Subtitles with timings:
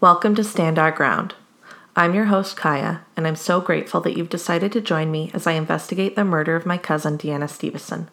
[0.00, 1.34] Welcome to Stand Our Ground.
[1.94, 5.46] I'm your host, Kaya, and I'm so grateful that you've decided to join me as
[5.46, 8.08] I investigate the murder of my cousin, Deanna Stevenson.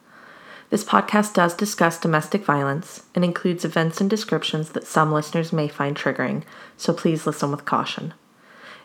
[0.70, 5.70] This podcast does discuss domestic violence and includes events and descriptions that some listeners may
[5.70, 6.44] find triggering,
[6.76, 8.14] so please listen with caution.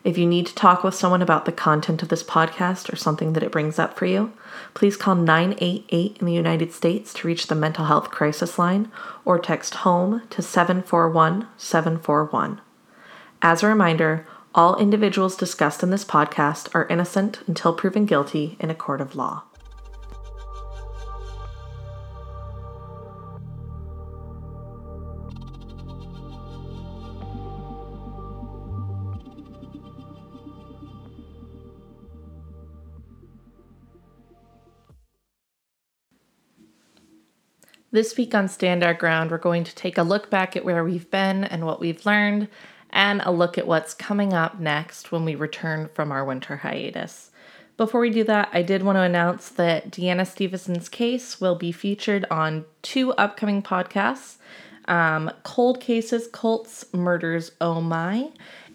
[0.05, 3.33] If you need to talk with someone about the content of this podcast or something
[3.33, 4.33] that it brings up for you,
[4.75, 8.93] please call 988 in the United States to reach the mental health crisis line
[9.25, 12.61] or text HOME to 741 741.
[13.45, 14.25] As a reminder,
[14.55, 19.17] all individuals discussed in this podcast are innocent until proven guilty in a court of
[19.17, 19.43] law.
[37.91, 40.85] This week on Stand Our Ground, we're going to take a look back at where
[40.85, 42.49] we've been and what we've learned,
[42.93, 47.31] and a look at what's coming up next when we return from our winter hiatus.
[47.77, 51.73] Before we do that, I did want to announce that Deanna Stevenson's case will be
[51.73, 54.37] featured on two upcoming podcasts
[54.87, 58.31] um, Cold Cases, Cults, Murders, Oh My,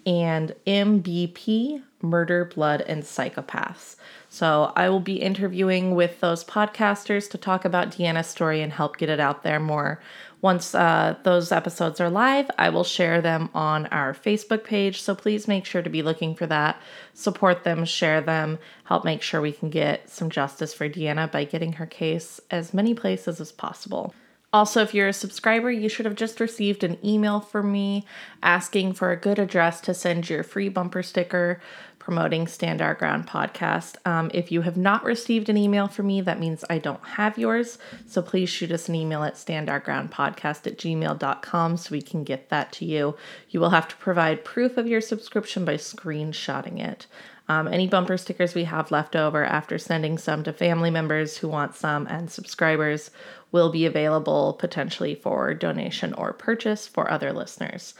[0.06, 3.96] and MBP, Murder, Blood, and Psychopaths.
[4.30, 8.98] So I will be interviewing with those podcasters to talk about Deanna's story and help
[8.98, 10.00] get it out there more.
[10.40, 15.02] Once uh, those episodes are live, I will share them on our Facebook page.
[15.02, 16.80] So please make sure to be looking for that.
[17.14, 21.44] Support them, share them, help make sure we can get some justice for Deanna by
[21.44, 24.14] getting her case as many places as possible.
[24.50, 28.06] Also, if you're a subscriber, you should have just received an email from me
[28.42, 31.60] asking for a good address to send your free bumper sticker
[32.08, 33.96] promoting Stand Our Ground podcast.
[34.06, 37.36] Um, if you have not received an email from me, that means I don't have
[37.36, 37.76] yours.
[38.06, 42.72] So please shoot us an email at standourgroundpodcast at gmail.com so we can get that
[42.72, 43.14] to you.
[43.50, 47.06] You will have to provide proof of your subscription by screenshotting it.
[47.46, 51.48] Um, any bumper stickers we have left over after sending some to family members who
[51.48, 53.10] want some and subscribers
[53.52, 57.92] will be available potentially for donation or purchase for other listeners.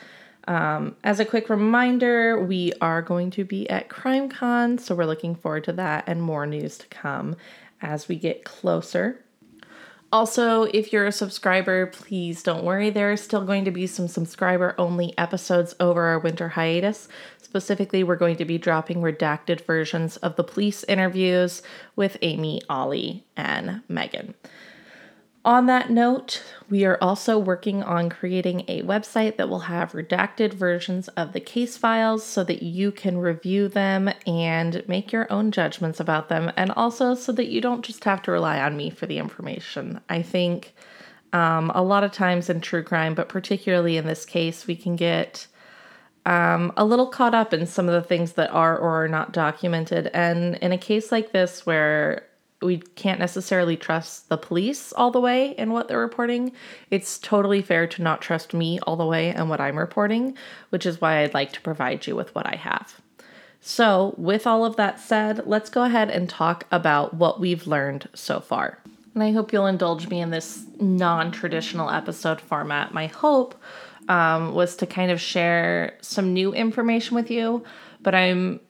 [0.48, 5.34] Um, as a quick reminder, we are going to be at CrimeCon, so we're looking
[5.34, 7.36] forward to that and more news to come
[7.82, 9.22] as we get closer.
[10.10, 12.88] Also, if you're a subscriber, please don't worry.
[12.88, 17.08] There are still going to be some subscriber only episodes over our winter hiatus.
[17.42, 21.60] Specifically, we're going to be dropping redacted versions of the police interviews
[21.94, 24.34] with Amy, Ollie, and Megan.
[25.44, 30.52] On that note, we are also working on creating a website that will have redacted
[30.52, 35.50] versions of the case files so that you can review them and make your own
[35.50, 38.90] judgments about them, and also so that you don't just have to rely on me
[38.90, 40.00] for the information.
[40.08, 40.74] I think
[41.32, 44.96] um, a lot of times in true crime, but particularly in this case, we can
[44.96, 45.46] get
[46.26, 49.32] um, a little caught up in some of the things that are or are not
[49.32, 50.08] documented.
[50.12, 52.27] And in a case like this, where
[52.60, 56.52] we can't necessarily trust the police all the way in what they're reporting.
[56.90, 60.36] It's totally fair to not trust me all the way in what I'm reporting,
[60.70, 63.00] which is why I'd like to provide you with what I have.
[63.60, 68.08] So, with all of that said, let's go ahead and talk about what we've learned
[68.14, 68.78] so far.
[69.14, 72.94] And I hope you'll indulge me in this non traditional episode format.
[72.94, 73.60] My hope
[74.08, 77.64] um, was to kind of share some new information with you,
[78.00, 78.60] but I'm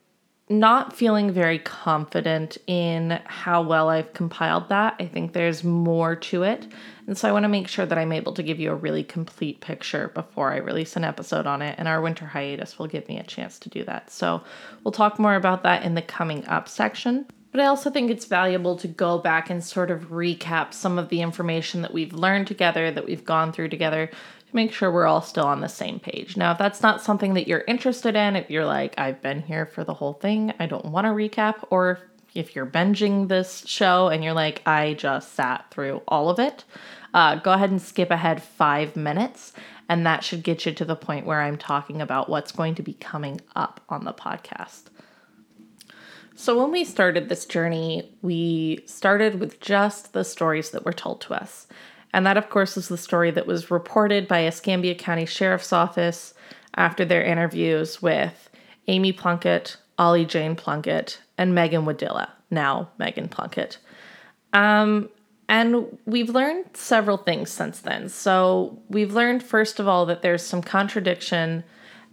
[0.49, 4.95] not feeling very confident in how well I've compiled that.
[4.99, 6.67] I think there's more to it.
[7.05, 9.03] And so I want to make sure that I'm able to give you a really
[9.03, 11.75] complete picture before I release an episode on it.
[11.77, 14.09] And our winter hiatus will give me a chance to do that.
[14.09, 14.41] So
[14.83, 17.27] we'll talk more about that in the coming up section.
[17.51, 21.09] But I also think it's valuable to go back and sort of recap some of
[21.09, 25.05] the information that we've learned together, that we've gone through together, to make sure we're
[25.05, 26.37] all still on the same page.
[26.37, 29.65] Now, if that's not something that you're interested in, if you're like, I've been here
[29.65, 31.99] for the whole thing, I don't want to recap, or
[32.33, 36.63] if you're binging this show and you're like, I just sat through all of it,
[37.13, 39.53] uh, go ahead and skip ahead five minutes.
[39.87, 42.83] And that should get you to the point where I'm talking about what's going to
[42.83, 44.83] be coming up on the podcast.
[46.35, 51.19] So, when we started this journey, we started with just the stories that were told
[51.21, 51.67] to us.
[52.13, 56.33] And that, of course, is the story that was reported by Escambia County Sheriff's Office
[56.75, 58.49] after their interviews with
[58.87, 63.77] Amy Plunkett, Ollie Jane Plunkett, and Megan Wadilla, now Megan Plunkett.
[64.53, 65.09] Um,
[65.47, 68.09] and we've learned several things since then.
[68.09, 71.63] So we've learned, first of all, that there's some contradiction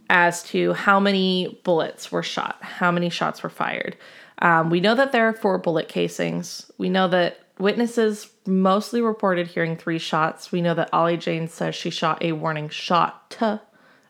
[0.09, 3.95] as to how many bullets were shot, how many shots were fired.
[4.39, 6.71] Um, we know that there are four bullet casings.
[6.77, 10.51] We know that Witnesses mostly reported hearing three shots.
[10.51, 13.37] We know that Ollie Jane says she shot a warning shot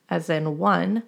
[0.09, 1.03] as in one.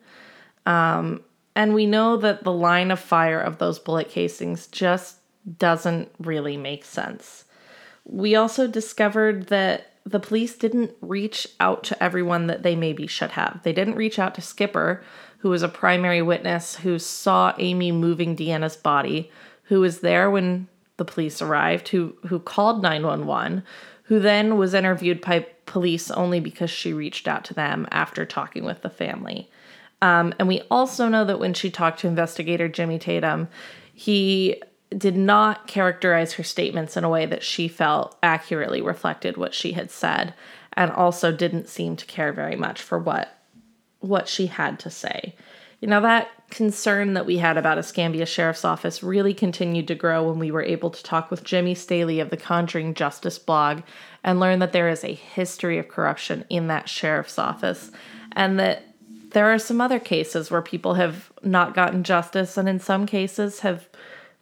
[0.65, 1.23] Um,
[1.55, 5.17] and we know that the line of fire of those bullet casings just
[5.57, 7.45] doesn't really make sense.
[8.05, 13.31] We also discovered that the police didn't reach out to everyone that they maybe should
[13.31, 13.59] have.
[13.63, 15.03] They didn't reach out to Skipper,
[15.39, 19.31] who was a primary witness who saw Amy moving Deanna's body,
[19.63, 20.67] who was there when
[20.99, 23.63] the police arrived, who who called 911,
[24.03, 28.63] who then was interviewed by police only because she reached out to them after talking
[28.63, 29.49] with the family.
[30.01, 33.49] Um, and we also know that when she talked to investigator Jimmy Tatum,
[33.93, 34.61] he
[34.95, 39.73] did not characterize her statements in a way that she felt accurately reflected what she
[39.73, 40.33] had said
[40.73, 43.35] and also didn't seem to care very much for what
[43.99, 45.35] what she had to say.
[45.79, 50.27] You know that concern that we had about Escambia Sheriff's Office really continued to grow
[50.27, 53.81] when we were able to talk with Jimmy Staley of the Conjuring Justice blog
[54.23, 57.91] and learn that there is a history of corruption in that sheriff's office
[58.33, 58.83] and that
[59.31, 63.59] there are some other cases where people have not gotten justice and in some cases
[63.59, 63.87] have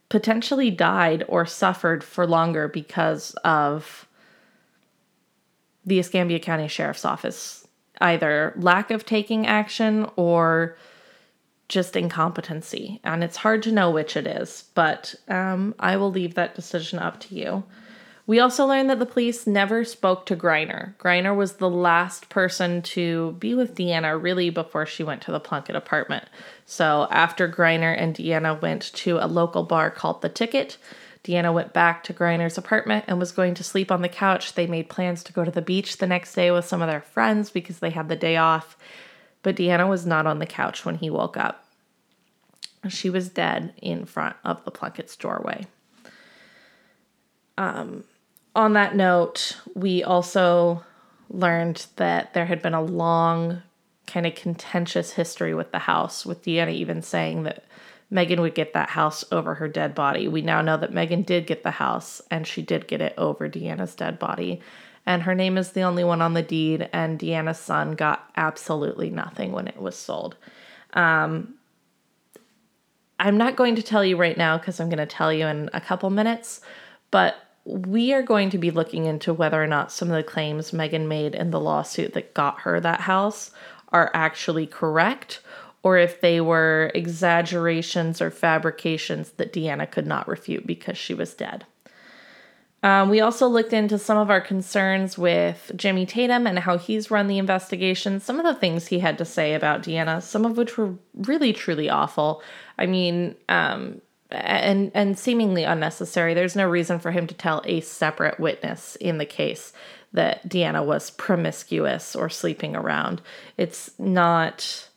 [0.09, 4.07] potentially died or suffered for longer because of
[5.85, 7.67] the Escambia County Sheriff's Office
[7.99, 10.77] either lack of taking action or
[11.69, 12.99] just incompetency.
[13.03, 16.99] And it's hard to know which it is, but um, I will leave that decision
[16.99, 17.63] up to you.
[18.25, 20.95] We also learned that the police never spoke to Greiner.
[20.97, 25.39] Greiner was the last person to be with Deanna really before she went to the
[25.39, 26.25] Plunkett apartment.
[26.65, 30.77] So after Greiner and Deanna went to a local bar called The Ticket,
[31.23, 34.53] Deanna went back to Greiner's apartment and was going to sleep on the couch.
[34.53, 37.01] They made plans to go to the beach the next day with some of their
[37.01, 38.77] friends because they had the day off.
[39.47, 41.63] But Deanna was not on the couch when he woke up.
[42.89, 45.67] She was dead in front of the Plunkett's doorway.
[47.57, 48.03] Um,
[48.57, 50.83] on that note, we also
[51.29, 53.61] learned that there had been a long,
[54.05, 57.63] kind of contentious history with the house, with Deanna even saying that
[58.09, 60.27] Megan would get that house over her dead body.
[60.27, 63.47] We now know that Megan did get the house and she did get it over
[63.47, 64.59] Deanna's dead body.
[65.07, 69.09] And her name is the only one on the deed, and Deanna's son got absolutely
[69.09, 70.35] nothing when it was sold.
[70.93, 71.53] Um,
[73.17, 75.69] I'm not going to tell you right now because I'm going to tell you in
[75.73, 76.59] a couple minutes,
[77.09, 80.73] but we are going to be looking into whether or not some of the claims
[80.73, 83.51] Megan made in the lawsuit that got her that house
[83.93, 85.39] are actually correct
[85.83, 91.33] or if they were exaggerations or fabrications that Deanna could not refute because she was
[91.33, 91.65] dead.
[92.83, 97.09] Um, we also looked into some of our concerns with Jimmy Tatum and how he's
[97.09, 100.57] run the investigation, some of the things he had to say about Deanna, some of
[100.57, 102.41] which were really, truly awful.
[102.77, 106.33] I mean, um, and and seemingly unnecessary.
[106.33, 109.73] There's no reason for him to tell a separate witness in the case
[110.13, 113.21] that Deanna was promiscuous or sleeping around.
[113.57, 114.89] It's not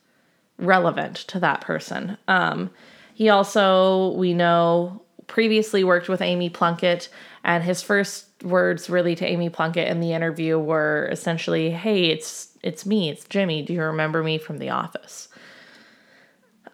[0.57, 2.17] relevant to that person.
[2.27, 2.71] Um,
[3.13, 5.01] he also, we know,
[5.31, 7.07] previously worked with Amy Plunkett,
[7.41, 12.49] and his first words really to Amy Plunkett in the interview were essentially, "Hey, it's
[12.61, 13.61] it's me, it's Jimmy.
[13.61, 15.29] Do you remember me from the office?"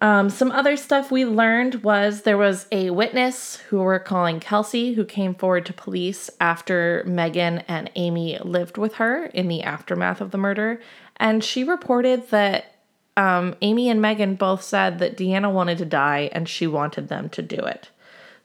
[0.00, 4.94] Um, some other stuff we learned was there was a witness who we're calling Kelsey
[4.94, 10.20] who came forward to police after Megan and Amy lived with her in the aftermath
[10.20, 10.80] of the murder.
[11.16, 12.76] And she reported that
[13.16, 17.28] um, Amy and Megan both said that Deanna wanted to die and she wanted them
[17.30, 17.90] to do it.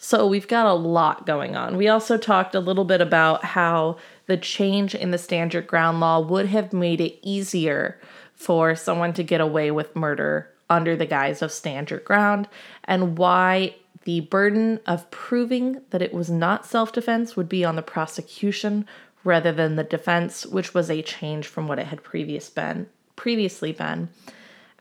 [0.04, 1.78] So we've got a lot going on.
[1.78, 3.96] We also talked a little bit about how
[4.26, 7.98] the change in the stand your ground law would have made it easier
[8.36, 12.50] for someone to get away with murder under the guise of stand your ground,
[12.84, 17.78] and why the burden of proving that it was not self defense would be on
[17.78, 18.86] the prosecution
[19.24, 23.72] rather than the defense, which was a change from what it had previous been, previously
[23.72, 24.10] been.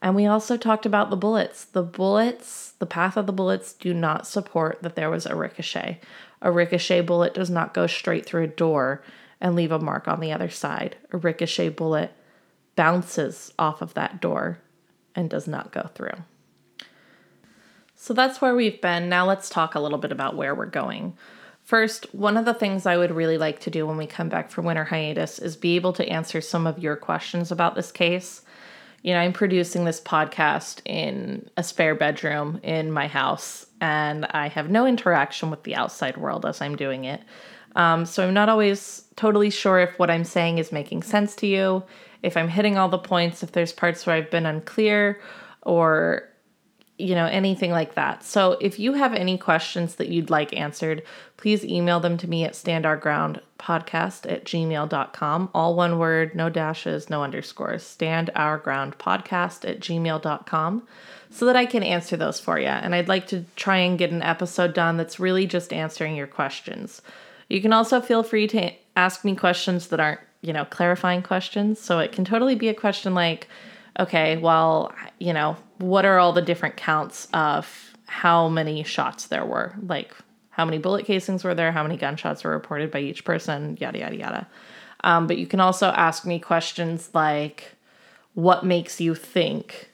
[0.03, 1.63] And we also talked about the bullets.
[1.63, 6.01] The bullets, the path of the bullets, do not support that there was a ricochet.
[6.41, 9.01] A ricochet bullet does not go straight through a door
[9.39, 10.97] and leave a mark on the other side.
[11.13, 12.11] A ricochet bullet
[12.75, 14.59] bounces off of that door
[15.15, 16.23] and does not go through.
[17.95, 19.07] So that's where we've been.
[19.07, 21.15] Now let's talk a little bit about where we're going.
[21.61, 24.51] First, one of the things I would really like to do when we come back
[24.51, 28.41] from winter hiatus is be able to answer some of your questions about this case.
[29.03, 34.47] You know, I'm producing this podcast in a spare bedroom in my house, and I
[34.47, 37.21] have no interaction with the outside world as I'm doing it.
[37.75, 41.47] Um, so I'm not always totally sure if what I'm saying is making sense to
[41.47, 41.83] you,
[42.21, 45.19] if I'm hitting all the points, if there's parts where I've been unclear,
[45.63, 46.29] or
[47.03, 48.23] you know, anything like that.
[48.23, 51.03] So if you have any questions that you'd like answered,
[51.35, 55.49] please email them to me at standourgroundpodcast at gmail.com.
[55.53, 57.83] All one word, no dashes, no underscores.
[57.83, 60.87] Standourgroundpodcast at gmail.com
[61.29, 62.67] so that I can answer those for you.
[62.67, 66.27] And I'd like to try and get an episode done that's really just answering your
[66.27, 67.01] questions.
[67.49, 71.81] You can also feel free to ask me questions that aren't, you know, clarifying questions.
[71.81, 73.49] So it can totally be a question like,
[73.99, 79.45] okay, well, you know, what are all the different counts of how many shots there
[79.45, 79.75] were?
[79.85, 80.15] Like,
[80.49, 81.71] how many bullet casings were there?
[81.71, 83.77] How many gunshots were reported by each person?
[83.79, 84.47] Yada, yada, yada.
[85.03, 87.75] Um, but you can also ask me questions like,
[88.33, 89.89] what makes you think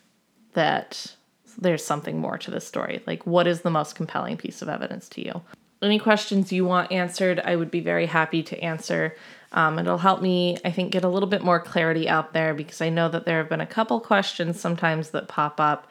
[0.54, 1.16] that
[1.58, 3.02] there's something more to this story?
[3.08, 5.42] Like, what is the most compelling piece of evidence to you?
[5.82, 9.16] Any questions you want answered, I would be very happy to answer.
[9.52, 12.82] Um, it'll help me, I think, get a little bit more clarity out there because
[12.82, 15.88] I know that there have been a couple questions sometimes that pop up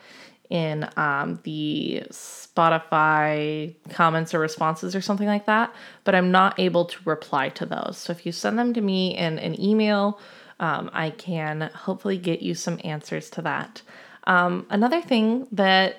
[0.51, 6.87] in um, the Spotify comments or responses or something like that, but I'm not able
[6.87, 7.99] to reply to those.
[7.99, 10.19] So if you send them to me in an email,
[10.61, 13.83] um, I can hopefully get you some answers to that.
[14.25, 15.97] Um, another thing that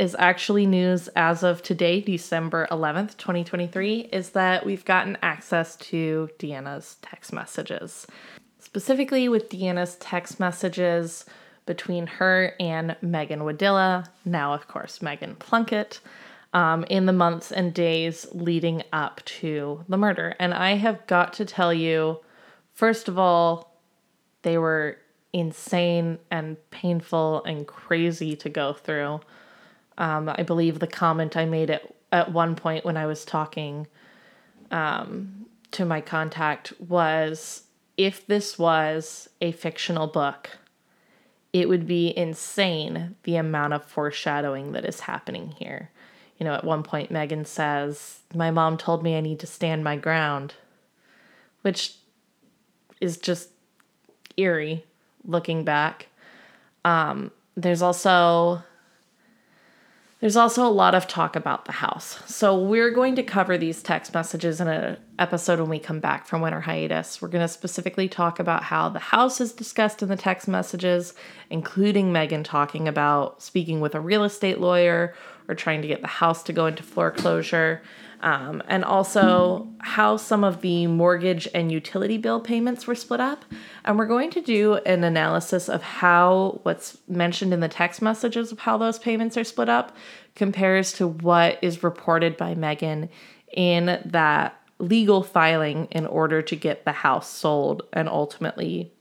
[0.00, 6.30] is actually news as of today, December 11th, 2023, is that we've gotten access to
[6.38, 8.06] Deanna's text messages.
[8.58, 11.26] Specifically, with Deanna's text messages
[11.66, 16.00] between her and Megan Wadilla, now, of course, Megan Plunkett,
[16.54, 20.34] um, in the months and days leading up to the murder.
[20.40, 22.20] And I have got to tell you,
[22.72, 23.78] first of all,
[24.40, 24.96] they were
[25.34, 29.20] insane and painful and crazy to go through.
[30.00, 33.86] Um, I believe the comment I made at, at one point when I was talking
[34.70, 37.64] um, to my contact was
[37.98, 40.58] if this was a fictional book,
[41.52, 45.90] it would be insane the amount of foreshadowing that is happening here.
[46.38, 49.84] You know, at one point, Megan says, My mom told me I need to stand
[49.84, 50.54] my ground,
[51.60, 51.96] which
[53.02, 53.50] is just
[54.38, 54.86] eerie
[55.26, 56.06] looking back.
[56.86, 58.62] Um, there's also
[60.20, 62.18] there's also a lot of talk about the house.
[62.26, 66.26] So we're going to cover these text messages in an episode when we come back
[66.26, 67.22] from winter hiatus.
[67.22, 71.14] We're going to specifically talk about how the house is discussed in the text messages,
[71.48, 75.14] including Megan talking about speaking with a real estate lawyer
[75.48, 77.80] or trying to get the house to go into foreclosure
[78.22, 83.44] um, and also how some of the mortgage and utility bill payments were split up.
[83.84, 88.52] And we're going to do an analysis of how what's mentioned in the text messages
[88.52, 89.96] of how those payments are split up
[90.34, 93.08] compares to what is reported by Megan
[93.52, 98.92] in that legal filing in order to get the house sold and ultimately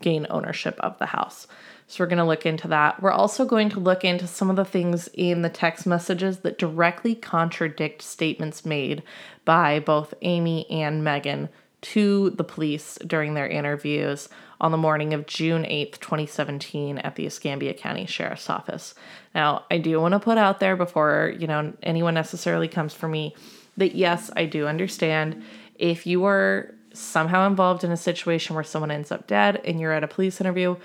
[0.00, 1.46] gain ownership of the house.
[1.88, 3.02] So we're going to look into that.
[3.02, 6.58] We're also going to look into some of the things in the text messages that
[6.58, 9.02] directly contradict statements made
[9.46, 11.48] by both Amy and Megan
[11.80, 14.28] to the police during their interviews
[14.60, 18.94] on the morning of June 8th, 2017 at the Escambia County Sheriff's Office.
[19.34, 23.08] Now, I do want to put out there before, you know, anyone necessarily comes for
[23.08, 23.34] me
[23.78, 25.42] that yes, I do understand
[25.76, 29.92] if you are somehow involved in a situation where someone ends up dead and you're
[29.92, 30.76] at a police interview,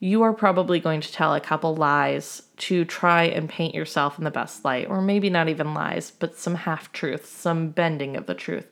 [0.00, 4.24] you are probably going to tell a couple lies to try and paint yourself in
[4.24, 8.26] the best light, or maybe not even lies, but some half truths, some bending of
[8.26, 8.66] the truth.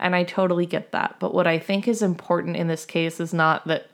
[0.00, 1.16] And I totally get that.
[1.20, 3.86] But what I think is important in this case is not that,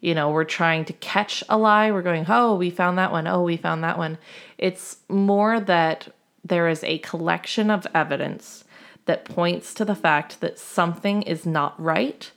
[0.00, 1.92] you know, we're trying to catch a lie.
[1.92, 3.26] We're going, oh, we found that one.
[3.26, 4.16] Oh, we found that one.
[4.56, 6.08] It's more that
[6.42, 8.64] there is a collection of evidence
[9.04, 12.30] that points to the fact that something is not right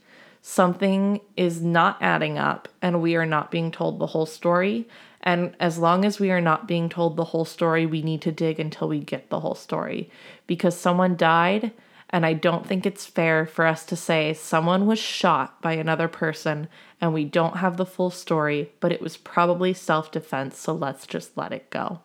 [0.46, 4.86] something is not adding up and we are not being told the whole story.
[5.22, 8.32] And as long as we are not being told the whole story, we need to
[8.34, 10.10] dig until we get the whole story
[10.46, 11.72] because someone died.
[12.10, 16.10] And I don't think it's fair for us to say someone was shot by another
[16.10, 16.68] person
[17.00, 21.08] and we don't have the full story, but it was probably self defense, so let's
[21.08, 22.02] just let it go.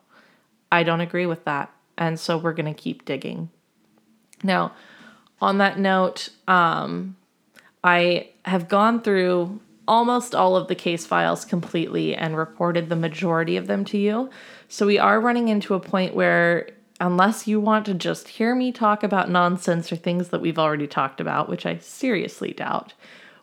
[0.71, 1.73] I don't agree with that.
[1.99, 3.51] And so we're going to keep digging.
[4.45, 4.73] Now,
[5.41, 7.17] on that note, um,
[7.83, 13.57] I have gone through almost all of the case files completely and reported the majority
[13.57, 14.31] of them to you.
[14.69, 16.69] So we are running into a point where,
[17.01, 20.87] unless you want to just hear me talk about nonsense or things that we've already
[20.87, 22.93] talked about, which I seriously doubt,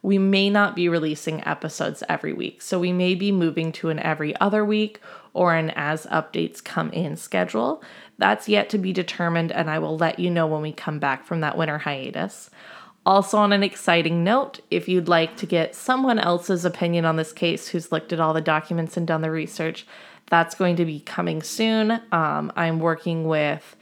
[0.04, 2.62] we may not be releasing episodes every week.
[2.62, 5.02] So we may be moving to an every other week
[5.34, 7.82] or an as updates come in schedule.
[8.20, 11.26] That's yet to be determined, and I will let you know when we come back
[11.26, 12.52] from that winter hiatus.
[13.06, 17.32] Also, on an exciting note, if you'd like to get someone else's opinion on this
[17.32, 19.86] case who's looked at all the documents and done the research,
[20.28, 22.02] That's going to be coming soon.
[22.12, 23.76] Um, I'm working with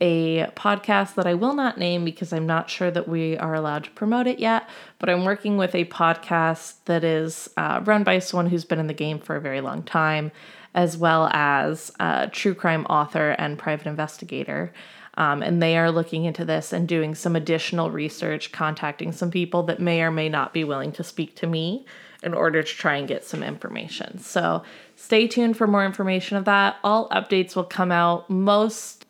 [0.00, 3.84] a podcast that I will not name because I'm not sure that we are allowed
[3.84, 8.20] to promote it yet, but I'm working with a podcast that is uh, run by
[8.20, 10.30] someone who's been in the game for a very long time,
[10.74, 14.72] as well as a true crime author and private investigator.
[15.14, 19.64] Um, and they are looking into this and doing some additional research, contacting some people
[19.64, 21.84] that may or may not be willing to speak to me
[22.22, 24.18] in order to try and get some information.
[24.18, 24.62] So
[24.94, 26.76] stay tuned for more information of that.
[26.84, 29.06] All updates will come out most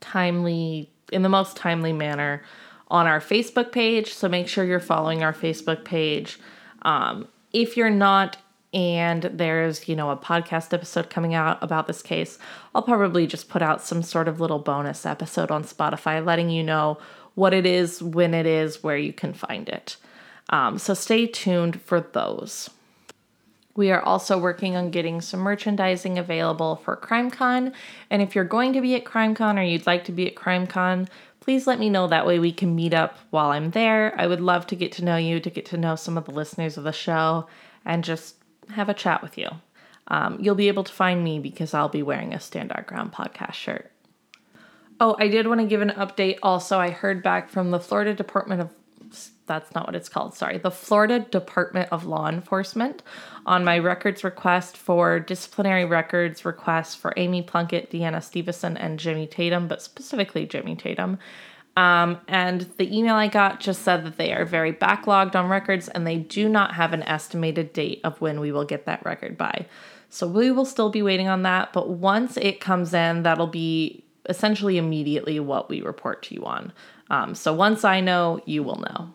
[0.00, 2.42] timely in the most timely manner
[2.88, 4.12] on our Facebook page.
[4.12, 6.38] So make sure you're following our Facebook page.
[6.82, 8.36] Um, if you're not,
[8.72, 12.38] and there's you know a podcast episode coming out about this case,
[12.74, 16.62] I'll probably just put out some sort of little bonus episode on Spotify, letting you
[16.62, 16.98] know
[17.34, 19.96] what it is, when it is, where you can find it.
[20.50, 22.70] Um, so stay tuned for those.
[23.76, 27.72] We are also working on getting some merchandising available for CrimeCon.
[28.10, 31.08] And if you're going to be at CrimeCon or you'd like to be at CrimeCon,
[31.38, 32.08] please let me know.
[32.08, 34.12] That way we can meet up while I'm there.
[34.18, 36.32] I would love to get to know you, to get to know some of the
[36.32, 37.46] listeners of the show,
[37.84, 38.34] and just
[38.72, 39.48] have a chat with you.
[40.08, 43.12] Um, you'll be able to find me because I'll be wearing a Stand Our Ground
[43.12, 43.92] podcast shirt.
[44.98, 46.78] Oh, I did want to give an update also.
[46.78, 48.70] I heard back from the Florida Department of
[49.50, 53.02] that's not what it's called, sorry, the Florida Department of Law Enforcement
[53.44, 59.26] on my records request for disciplinary records requests for Amy Plunkett, Deanna Stevenson, and Jimmy
[59.26, 61.18] Tatum, but specifically Jimmy Tatum.
[61.76, 65.88] Um, and the email I got just said that they are very backlogged on records
[65.88, 69.38] and they do not have an estimated date of when we will get that record
[69.38, 69.66] by.
[70.10, 74.02] So we will still be waiting on that, but once it comes in, that'll be
[74.28, 76.72] essentially immediately what we report to you on.
[77.10, 79.12] Um, so once I know, you will know.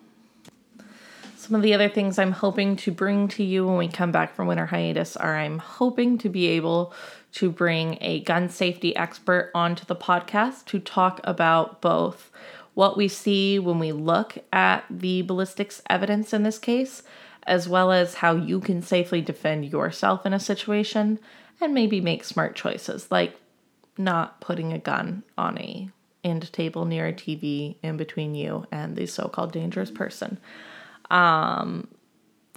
[1.35, 4.33] Some of the other things I'm hoping to bring to you when we come back
[4.33, 6.93] from winter hiatus are I'm hoping to be able
[7.35, 12.31] to bring a gun safety expert onto the podcast to talk about both
[12.75, 17.03] what we see when we look at the ballistics evidence in this case,
[17.43, 21.19] as well as how you can safely defend yourself in a situation
[21.59, 23.35] and maybe make smart choices like
[23.97, 25.89] not putting a gun on a
[26.23, 30.37] end table near a TV in between you and the so-called dangerous person.
[31.11, 31.89] Um,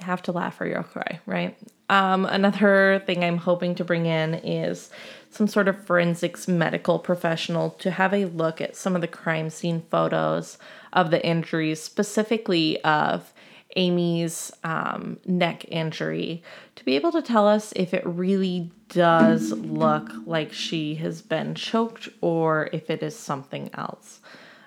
[0.01, 1.59] have to laugh or you'll cry, right?
[1.91, 4.91] Um, another thing I'm hoping to bring in is
[5.31, 9.51] some sort of forensics medical professional to have a look at some of the crime
[9.51, 10.59] scene photos
[10.93, 13.33] of the injuries, specifically of
[13.77, 16.43] Amy's um, neck injury,
[16.77, 21.55] to be able to tell us if it really does look like she has been
[21.55, 24.21] choked or if it is something else.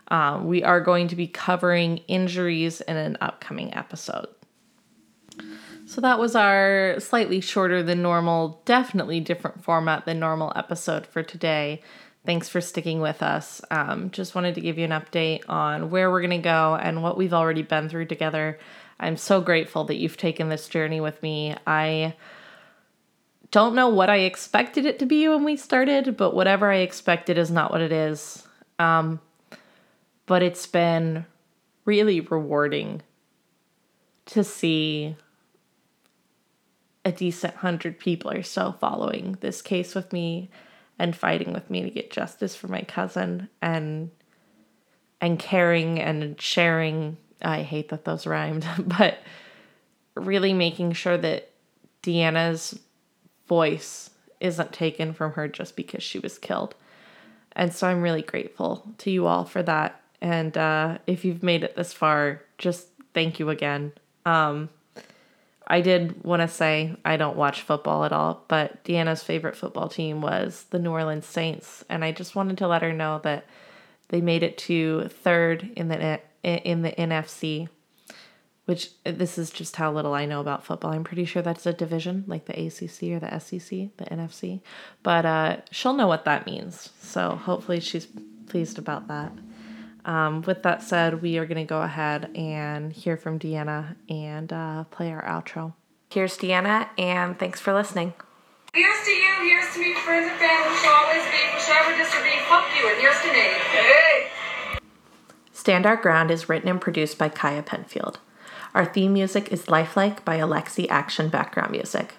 [0.09, 4.27] Um, we are going to be covering injuries in an upcoming episode.
[5.91, 11.21] So that was our slightly shorter than normal, definitely different format than normal episode for
[11.21, 11.81] today.
[12.25, 13.61] Thanks for sticking with us.
[13.69, 17.03] Um, just wanted to give you an update on where we're going to go and
[17.03, 18.57] what we've already been through together.
[19.01, 21.57] I'm so grateful that you've taken this journey with me.
[21.67, 22.15] I
[23.51, 27.37] don't know what I expected it to be when we started, but whatever I expected
[27.37, 28.47] is not what it is.
[28.79, 29.19] Um,
[30.25, 31.25] but it's been
[31.83, 33.01] really rewarding
[34.27, 35.17] to see
[37.03, 40.49] a decent hundred people or so following this case with me
[40.99, 44.11] and fighting with me to get justice for my cousin and
[45.19, 49.19] and caring and sharing I hate that those rhymed, but
[50.15, 51.49] really making sure that
[52.03, 52.79] Deanna's
[53.47, 54.09] voice
[54.39, 56.75] isn't taken from her just because she was killed.
[57.53, 60.01] And so I'm really grateful to you all for that.
[60.21, 63.93] And uh, if you've made it this far, just thank you again.
[64.25, 64.69] Um,
[65.71, 69.87] I did want to say I don't watch football at all, but Deanna's favorite football
[69.87, 73.45] team was the New Orleans Saints, and I just wanted to let her know that
[74.09, 77.69] they made it to third in the in the NFC.
[78.65, 80.91] Which this is just how little I know about football.
[80.91, 84.59] I'm pretty sure that's a division, like the ACC or the SEC, the NFC.
[85.03, 88.07] But uh, she'll know what that means, so hopefully she's
[88.47, 89.31] pleased about that.
[90.05, 94.51] Um, with that said, we are going to go ahead and hear from Deanna and
[94.51, 95.73] uh, play our outro.
[96.09, 98.13] Here's Deanna, and thanks for listening.
[98.73, 102.23] Here's to you, here's to me, friends and family, shall always be, whichever this will
[102.23, 103.47] be, fuck you, and here's to me.
[103.71, 104.29] Hey!
[105.51, 108.19] Stand Our Ground is written and produced by Kaya Penfield.
[108.73, 112.15] Our theme music is Lifelike by Alexi Action Background Music.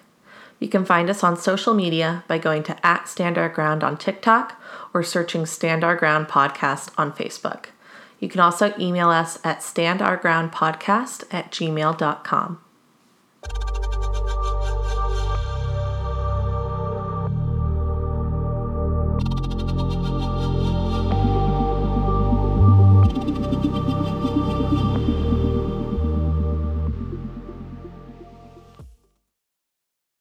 [0.63, 3.97] You can find us on social media by going to at Stand Our Ground on
[3.97, 4.57] TikTok
[4.93, 7.65] or searching Stand Our Ground Podcast on Facebook.
[8.21, 12.59] You can also email us at standourgroundpodcast at gmail.com.